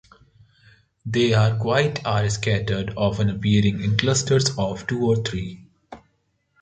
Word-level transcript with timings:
They 1.05 1.35
are 1.35 1.55
quite 1.59 2.03
are 2.07 2.27
scattered 2.27 2.95
often 2.97 3.29
appearing 3.29 3.83
in 3.83 3.97
clusters 3.99 4.49
of 4.57 4.87
two 4.87 5.05
or 5.05 5.17
three. 5.17 5.67